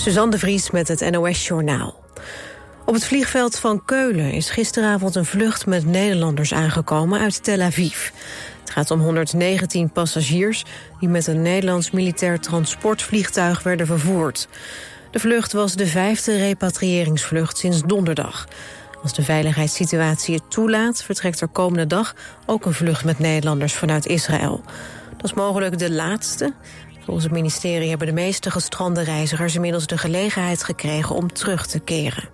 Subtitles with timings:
[0.00, 2.04] Suzanne de Vries met het NOS Journaal.
[2.86, 8.10] Op het vliegveld van Keulen is gisteravond een vlucht met Nederlanders aangekomen uit Tel Aviv.
[8.60, 10.64] Het gaat om 119 passagiers
[11.00, 14.48] die met een Nederlands militair transportvliegtuig werden vervoerd.
[15.10, 18.48] De vlucht was de vijfde repatriëringsvlucht sinds donderdag.
[19.02, 22.14] Als de veiligheidssituatie het toelaat, vertrekt er komende dag
[22.46, 24.62] ook een vlucht met Nederlanders vanuit Israël.
[25.16, 26.52] Dat is mogelijk de laatste.
[27.04, 31.78] Volgens het ministerie hebben de meeste gestrande reizigers inmiddels de gelegenheid gekregen om terug te
[31.78, 32.28] keren.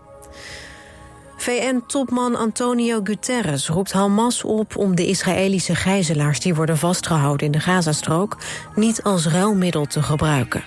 [1.36, 7.60] VN-topman Antonio Guterres roept Hamas op om de Israëlische gijzelaars die worden vastgehouden in de
[7.60, 8.36] Gazastrook
[8.74, 10.64] niet als ruilmiddel te gebruiken.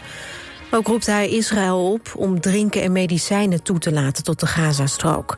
[0.72, 5.38] Ook roept hij Israël op om drinken en medicijnen toe te laten tot de Gazastrook.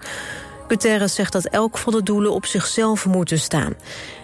[0.67, 3.73] Guterres zegt dat elk van de doelen op zichzelf moeten staan.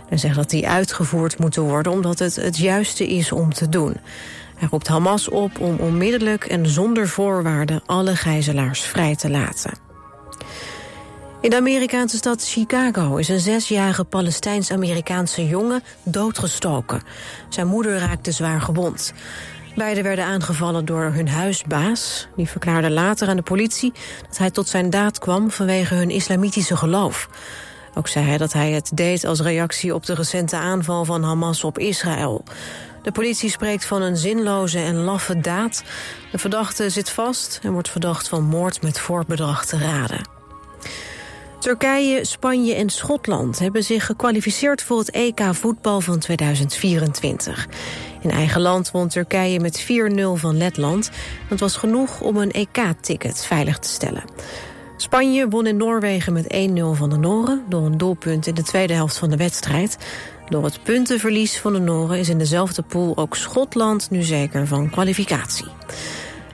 [0.09, 3.97] En zegt dat die uitgevoerd moeten worden omdat het het juiste is om te doen.
[4.55, 9.85] Hij roept Hamas op om onmiddellijk en zonder voorwaarden alle gijzelaars vrij te laten.
[11.41, 17.01] In de Amerikaanse stad Chicago is een zesjarige Palestijns-Amerikaanse jongen doodgestoken.
[17.49, 19.13] Zijn moeder raakte zwaar gewond.
[19.75, 22.27] Beiden werden aangevallen door hun huisbaas.
[22.35, 23.93] Die verklaarde later aan de politie
[24.27, 27.29] dat hij tot zijn daad kwam vanwege hun islamitische geloof.
[27.97, 31.63] Ook zei hij dat hij het deed als reactie op de recente aanval van Hamas
[31.63, 32.43] op Israël.
[33.03, 35.83] De politie spreekt van een zinloze en laffe daad.
[36.31, 40.29] De verdachte zit vast en wordt verdacht van moord met voorbedrag te raden.
[41.59, 47.67] Turkije, Spanje en Schotland hebben zich gekwalificeerd voor het EK voetbal van 2024.
[48.21, 49.85] In eigen land won Turkije met 4-0
[50.33, 51.09] van Letland.
[51.49, 54.23] Dat was genoeg om een EK-ticket veilig te stellen.
[54.99, 56.47] Spanje won in Noorwegen met 1-0
[56.93, 57.63] van de Noren...
[57.69, 59.97] door een doelpunt in de tweede helft van de wedstrijd.
[60.49, 64.89] Door het puntenverlies van de Noren is in dezelfde pool ook Schotland nu zeker van
[64.89, 65.67] kwalificatie.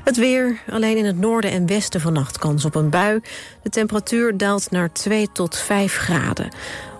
[0.04, 3.20] Het weer, alleen in het noorden en westen vannacht kans op een bui.
[3.62, 6.50] De temperatuur daalt naar 2 tot 5 graden.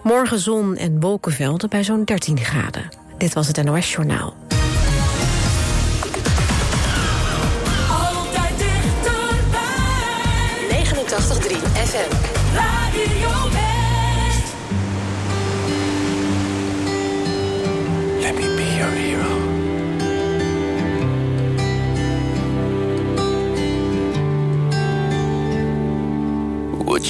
[0.04, 2.90] Morgen zon en wolkenvelden bij zo'n 13 graden.
[3.18, 4.53] Dit was het NOS Journaal.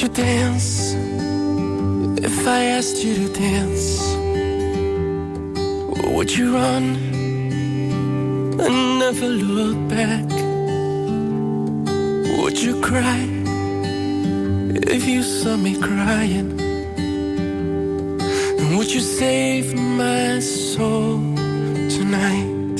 [0.03, 0.93] You dance
[2.21, 4.01] if I asked you to dance?
[6.13, 6.83] Would you run
[8.65, 10.27] and never look back?
[12.37, 13.21] Would you cry
[14.95, 16.59] if you saw me crying?
[18.59, 21.19] And would you save my soul
[21.97, 22.79] tonight?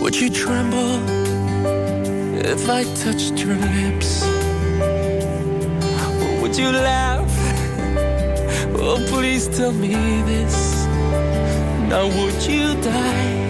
[0.00, 0.96] Would you tremble
[2.52, 4.43] if I touched your lips?
[6.56, 7.28] You laugh?
[8.78, 10.86] Oh, please tell me this.
[11.88, 13.40] Now, would you die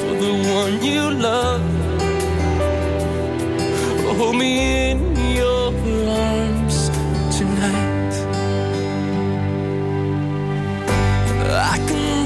[0.00, 1.62] for the one you love?
[4.18, 4.98] Hold me in
[5.36, 5.72] your
[6.08, 6.88] arms
[7.38, 8.14] tonight.
[11.72, 12.19] I can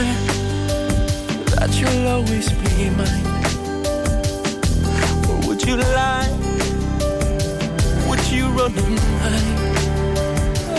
[0.00, 0.16] swear
[1.56, 3.26] that you'll always be mine?
[5.28, 6.30] Or would you lie?
[8.08, 9.60] Would you run and hide?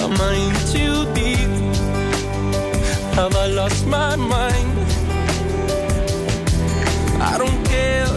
[0.03, 1.51] Am I in too deep?
[3.15, 4.77] Have I lost my mind?
[7.21, 8.07] I don't care,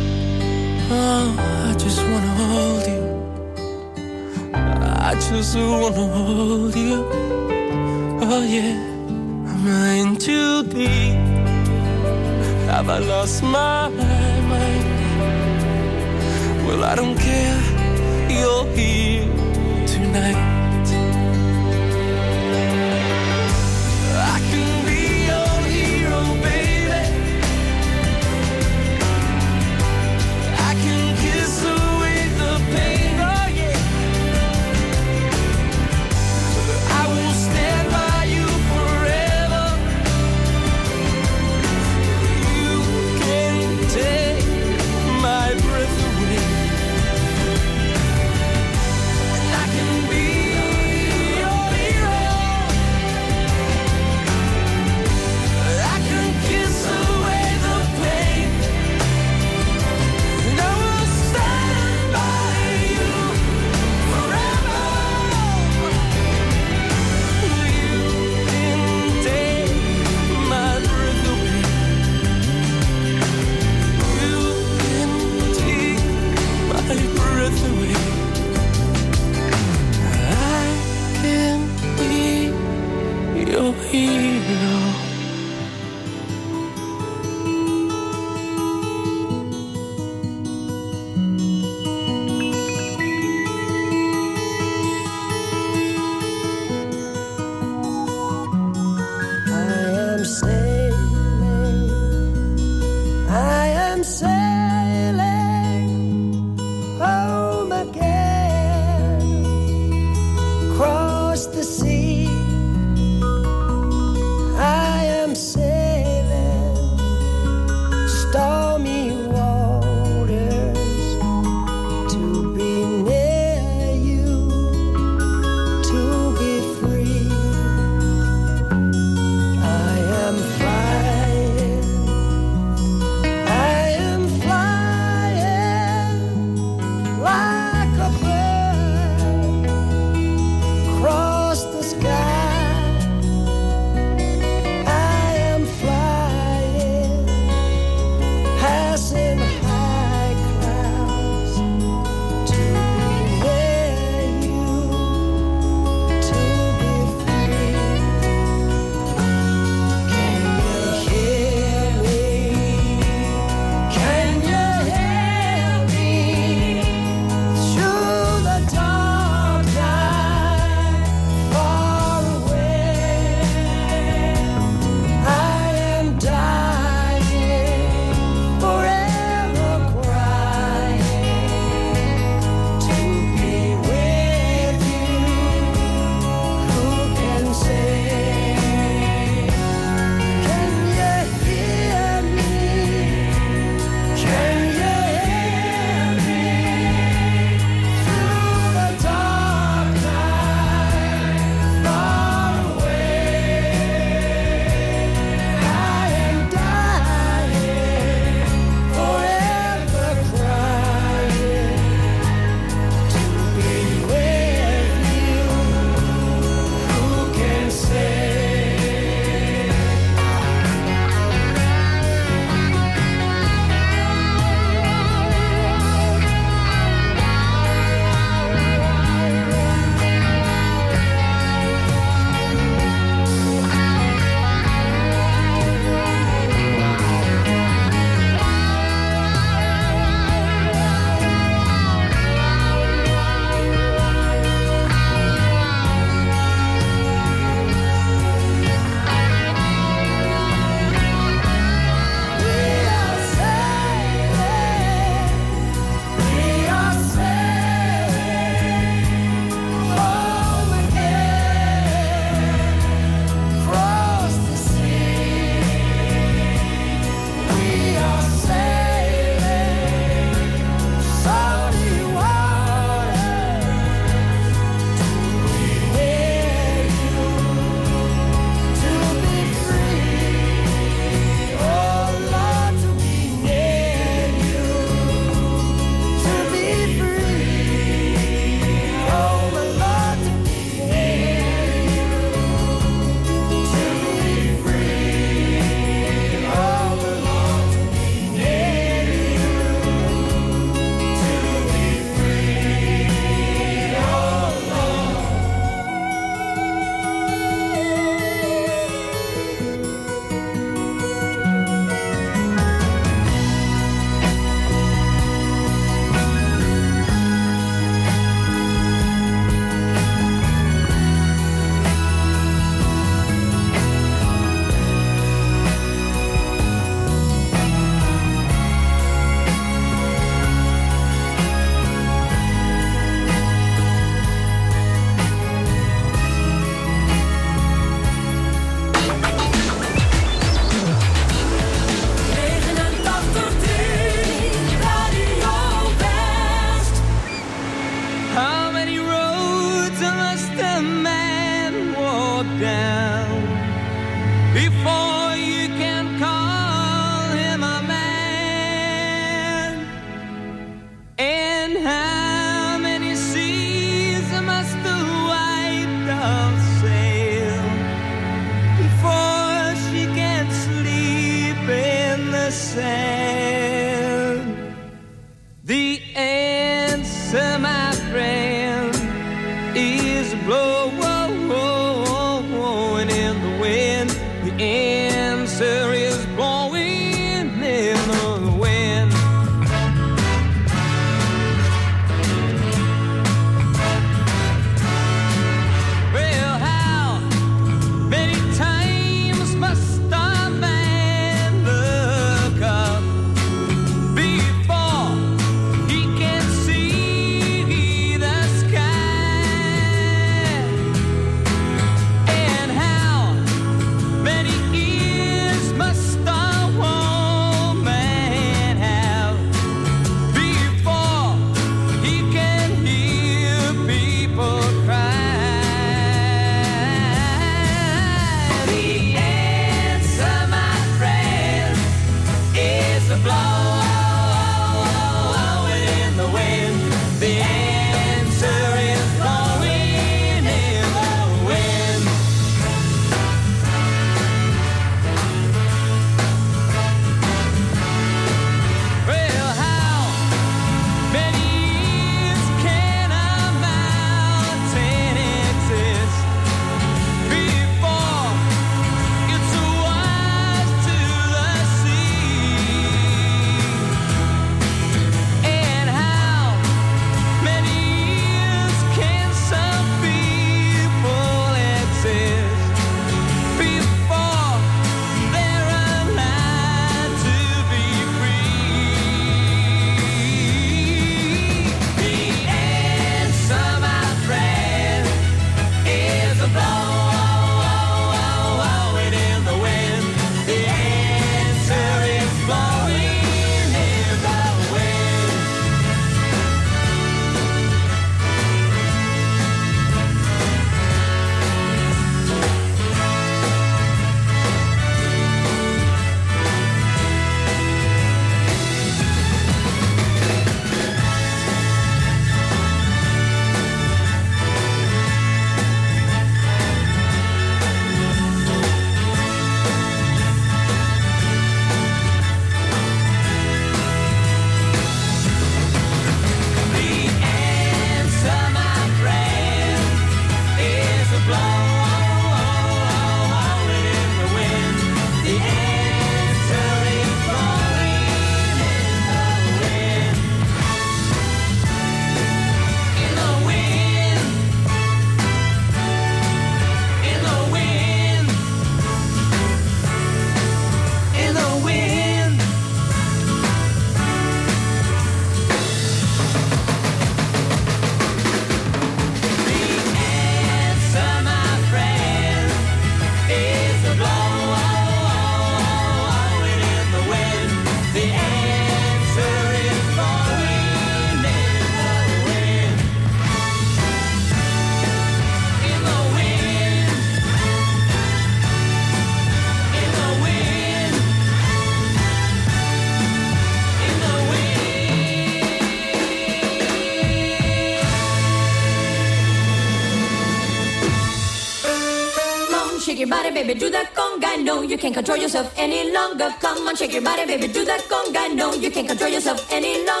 [593.53, 594.43] baby, do that conga.
[594.43, 596.33] No, you can't control yourself any longer.
[596.39, 598.33] Come on, shake your body, baby, do that conga.
[598.35, 600.00] No, you can't control yourself any longer.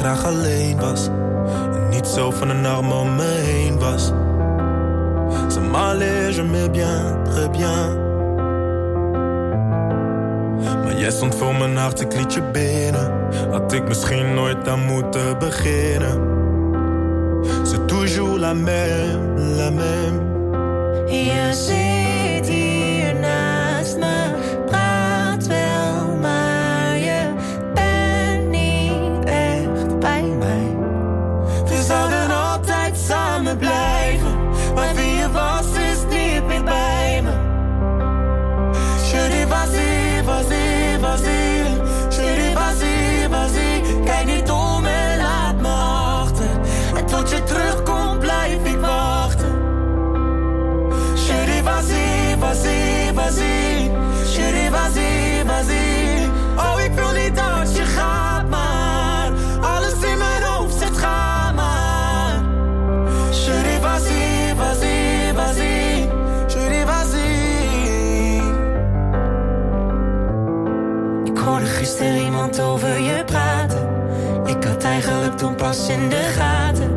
[0.00, 1.08] graag alleen was.
[1.74, 4.12] En niet zo van een arm om me heen was.
[5.48, 8.08] Ça m'allait, je me bien, très bien.
[10.84, 13.12] Maar jij stond voor mijn hart, ik liet je binnen.
[13.50, 16.28] Had ik misschien nooit aan moeten beginnen.
[17.64, 19.29] C'est toujours la même.
[75.78, 76.90] in de gaten.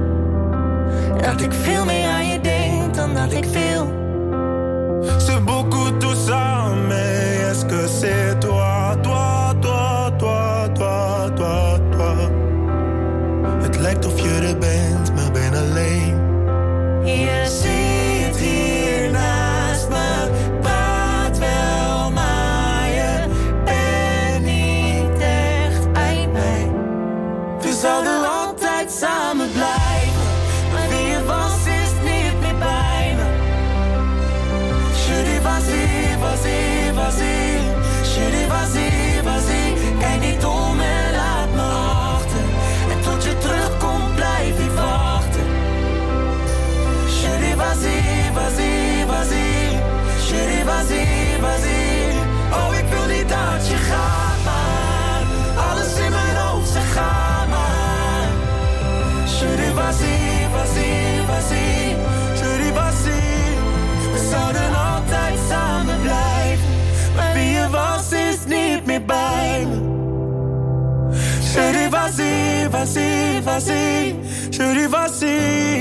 [1.22, 4.02] Dat ik veel meer aan je denk dan dat ik wil.
[5.18, 12.30] C'est beaucoup tout ça, mais est-ce que c'est toi, toi, toi, toi, toi, toi, toi?
[13.62, 14.93] Het lijkt of je er bent.
[68.94, 69.78] mi belle.
[71.52, 74.16] Chérie, vas-y, vas-y, vas-y.
[74.52, 75.74] Chérie, vas-y.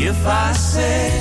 [0.00, 1.17] If I say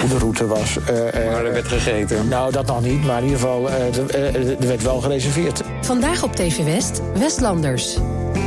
[0.00, 0.78] hoe de route was.
[0.86, 2.28] eh, eh, Maar er werd gegeten.
[2.28, 5.62] nou, dat nog niet, maar in ieder geval, eh, er eh, er werd wel gereserveerd.
[5.80, 7.98] Vandaag op TV West, Westlanders.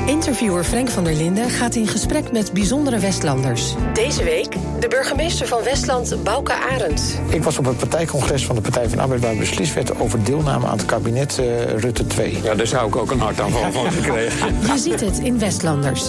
[0.05, 3.75] Interviewer Frank van der Linden gaat in gesprek met bijzondere Westlanders.
[3.93, 7.19] Deze week de burgemeester van Westland, Bouke Arendt.
[7.29, 9.21] Ik was op het partijcongres van de Partij van de Arbeid...
[9.21, 11.45] waar beslist werd over deelname aan het kabinet eh,
[11.77, 12.37] Rutte 2.
[12.43, 14.55] Ja, daar zou ik ook een hartaanval van gekregen.
[14.61, 16.03] Je ziet het in Westlanders.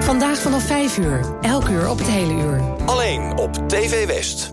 [0.00, 2.60] Vandaag vanaf 5 uur, elk uur op het hele uur.
[2.84, 4.52] Alleen op TV West.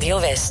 [0.00, 0.49] Radio West.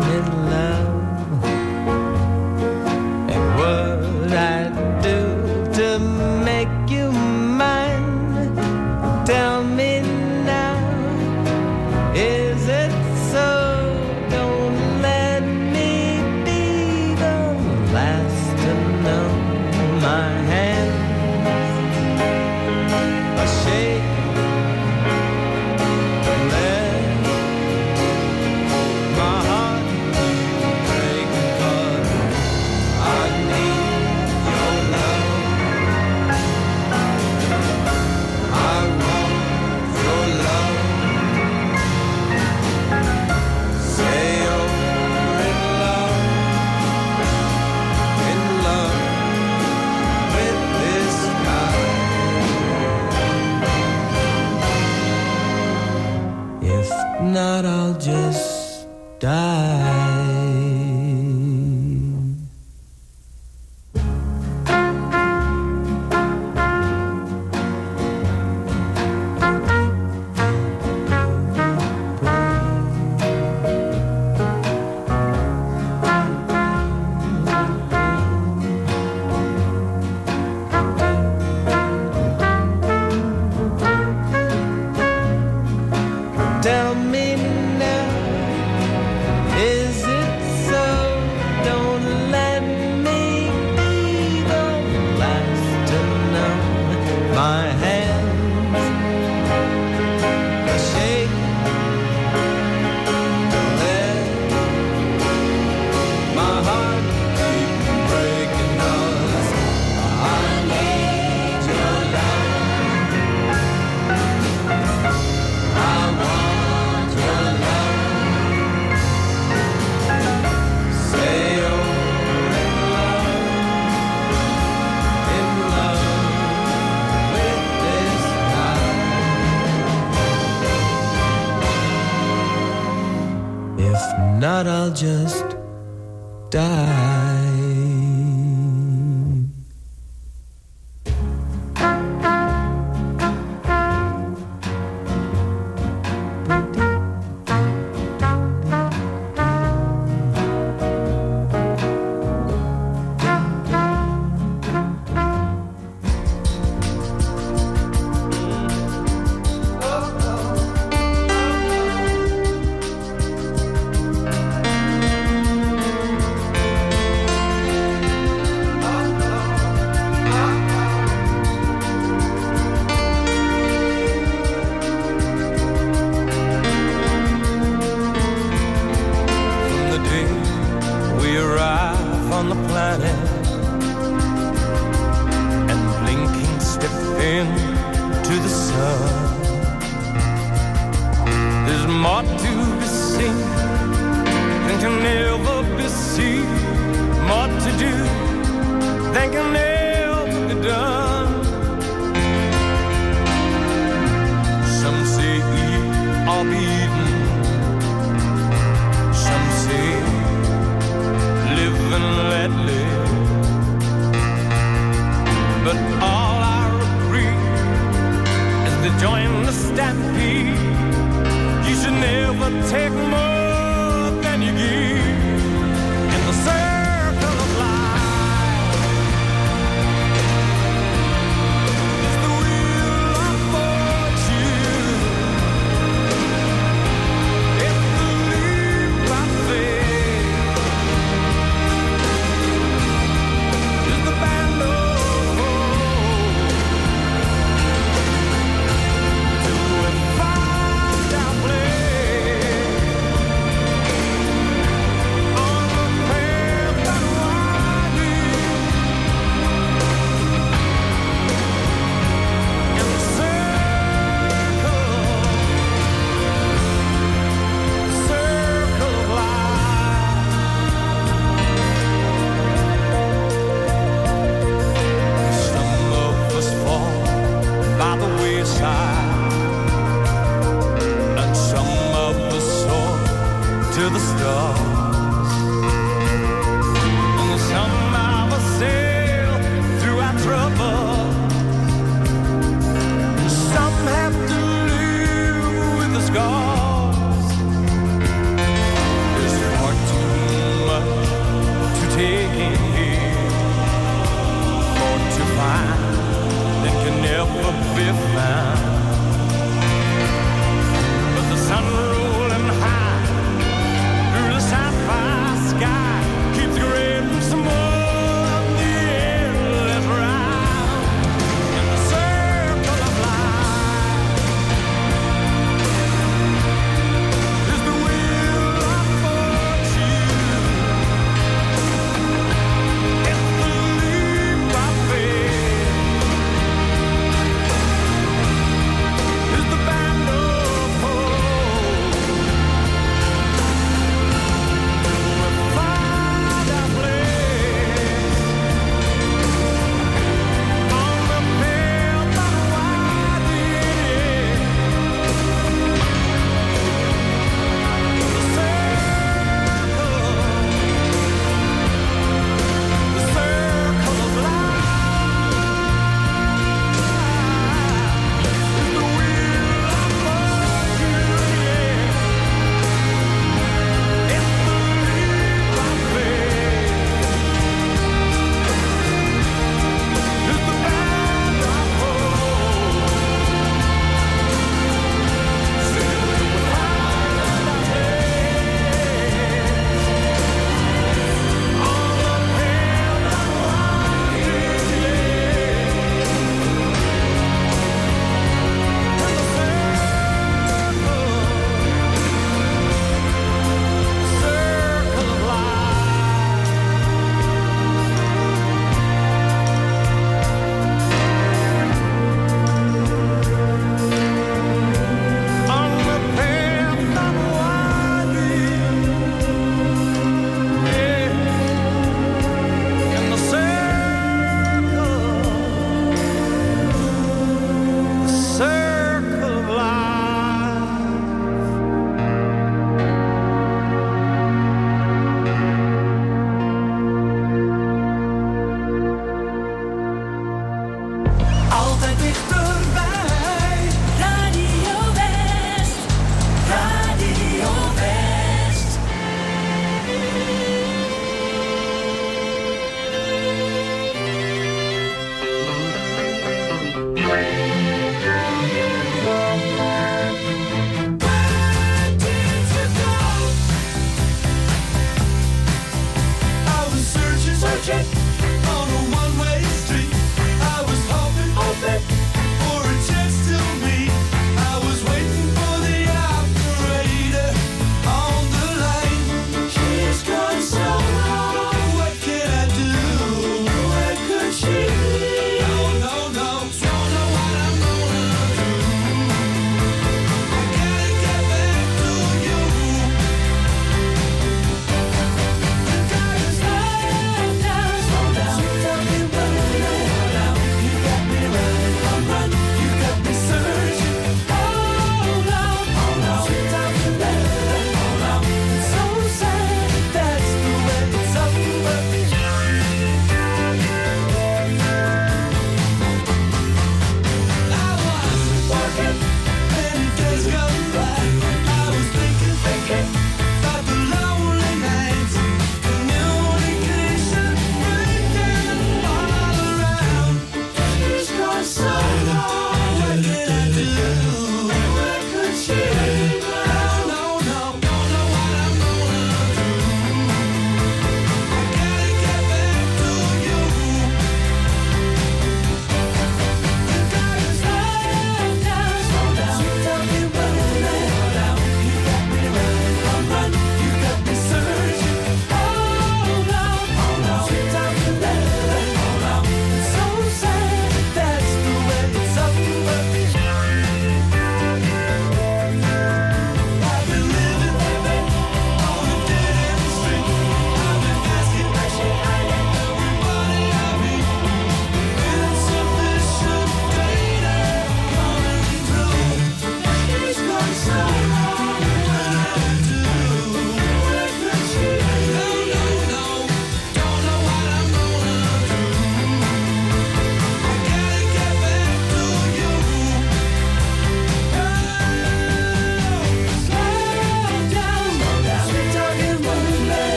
[0.00, 0.87] In love.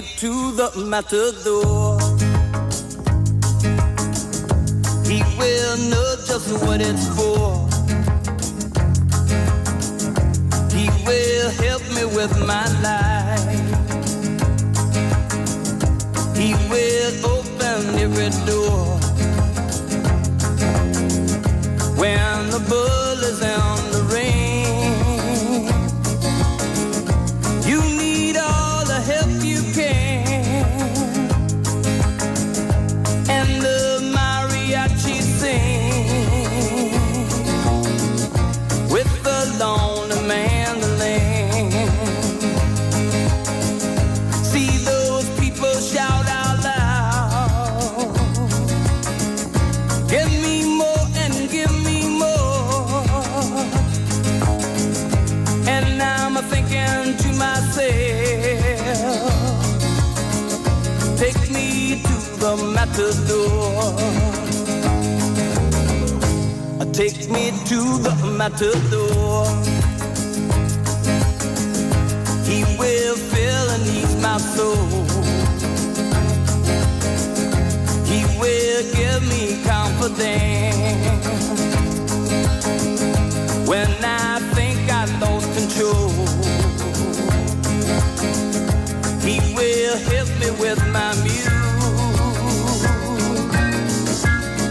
[0.00, 1.98] Me to the matador.
[5.04, 7.68] He will know just what it's for.
[10.74, 13.44] He will help me with my life.
[16.34, 18.98] He will open every door.
[22.00, 23.79] When the bull is on
[62.90, 63.94] matador.
[66.80, 69.46] Uh, take me to the matador.
[72.44, 74.74] He will fill and ease my soul.
[78.06, 81.26] He will give me confidence
[83.68, 86.10] when I think I lost control.
[89.20, 91.49] He will help me with my muse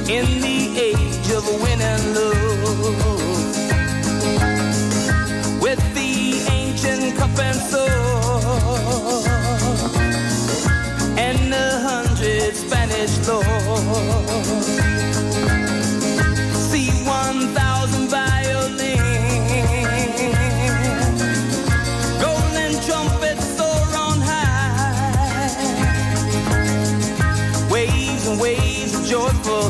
[0.10, 2.34] in the age of win and love
[5.62, 7.91] with the ancient cup and sword
[11.16, 14.66] and a hundred Spanish lords.
[16.70, 18.97] See one thousand violins,
[22.20, 23.45] golden trumpets
[24.22, 25.53] high,
[27.70, 29.70] waves and waves of joyful.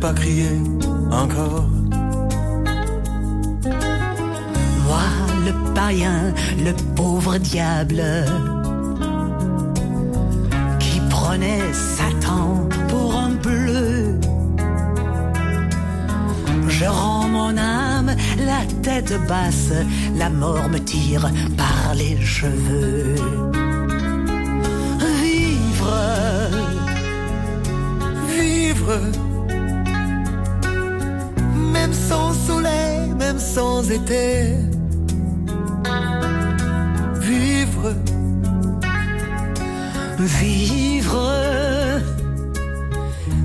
[0.00, 0.60] Pas crier
[1.10, 1.66] encore.
[4.86, 5.08] Moi,
[5.44, 6.32] le païen,
[6.64, 8.04] le pauvre diable,
[10.78, 14.20] qui prenait Satan pour un bleu.
[16.68, 19.72] Je rends mon âme la tête basse,
[20.16, 23.16] la mort me tire par les cheveux.
[25.22, 25.94] Vivre,
[28.28, 29.31] Vivre,
[33.22, 34.26] même sans été.
[37.20, 37.86] Vivre,
[40.18, 41.28] vivre,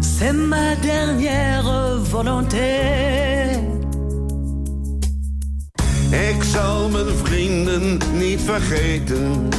[0.02, 1.70] c'est ma dernière
[2.14, 2.70] volonté.
[6.12, 9.50] Ik zal mijn vrienden niet vergeten.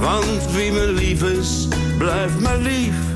[0.00, 3.10] Want wie me lief is, blijft me lief.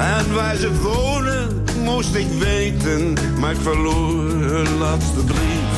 [0.00, 1.39] En waar ze wonen,
[1.84, 5.70] moest ik weten, maar ik verloor hun laatste brief.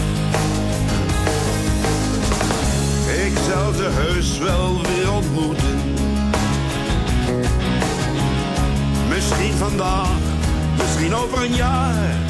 [3.26, 5.78] Ik zal ze heus wel weer ontmoeten.
[9.08, 10.18] Misschien vandaag,
[10.78, 12.20] misschien over een jaar.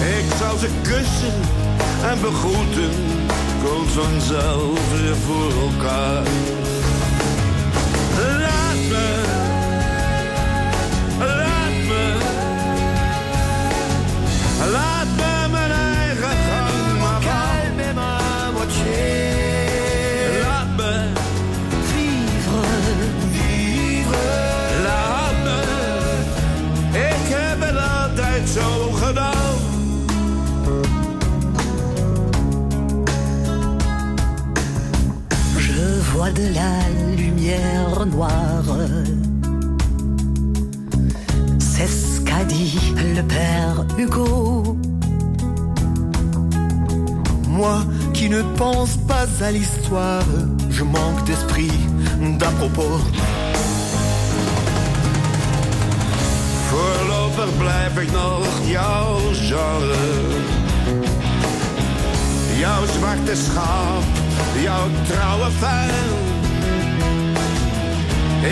[0.00, 1.34] Ik zal ze kussen
[2.10, 2.90] en begroeten,
[3.64, 6.22] komt vanzelf weer voor elkaar.
[8.38, 9.33] Laat me,
[36.32, 38.78] de la lumière noire.
[41.58, 44.76] C'est ce qu'a dit le père Hugo.
[47.48, 50.24] moi qui ne pense pas à l'histoire,
[50.70, 51.72] je manque d'esprit
[52.38, 53.00] d'à propos.
[57.58, 58.46] Blijf ik nog
[59.32, 59.94] genre.
[62.58, 63.36] Jouw zwarte
[64.62, 65.88] jouw trouwe fan.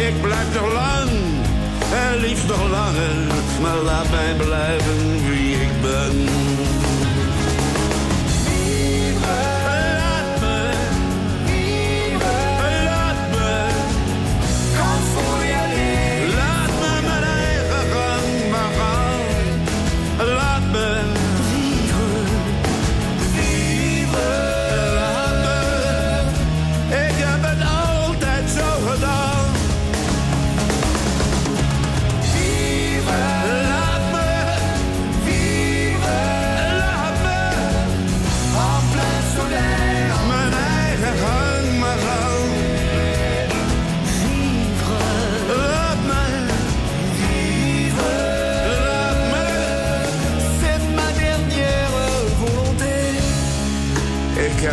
[0.07, 1.11] Ik blijf nog lang,
[1.93, 3.15] en liefst nog langer.
[3.61, 6.62] Maar laat mij blijven wie ik ben.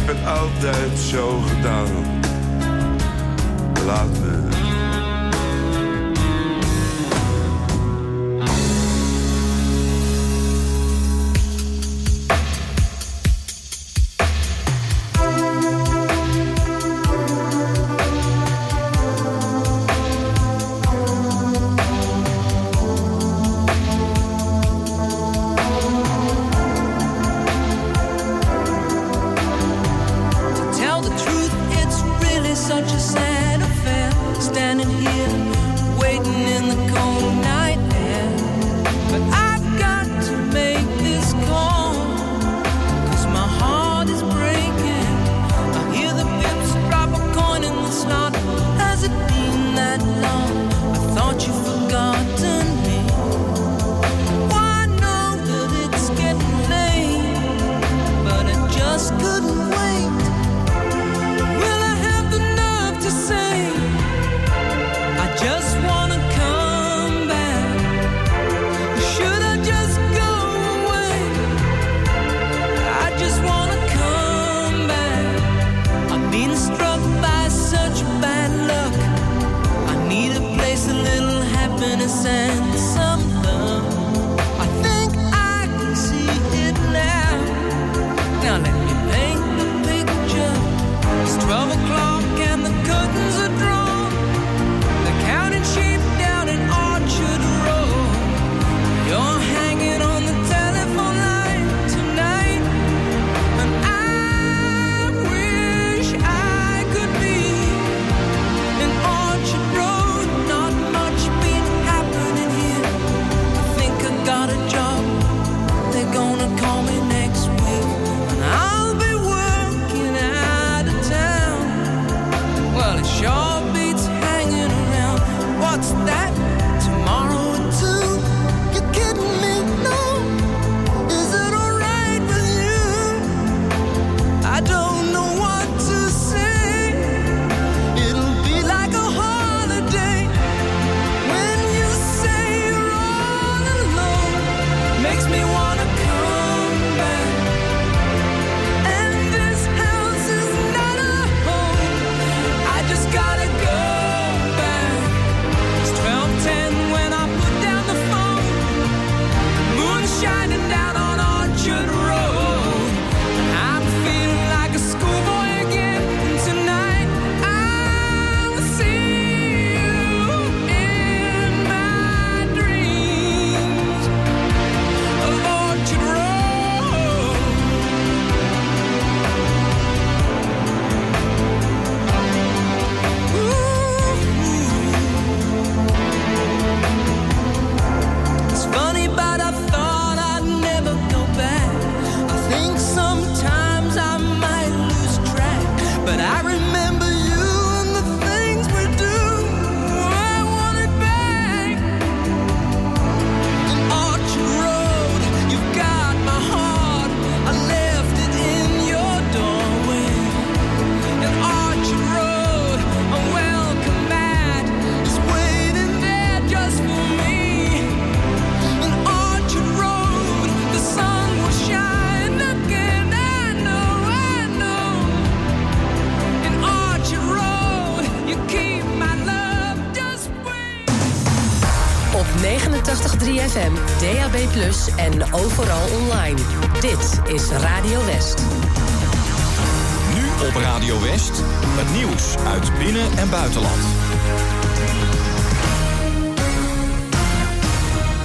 [0.10, 1.99] Heb het altijd zo gedaan.